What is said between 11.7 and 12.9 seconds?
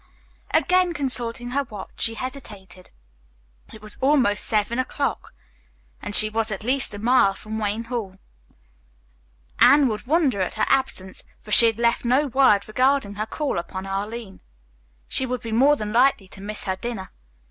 left no word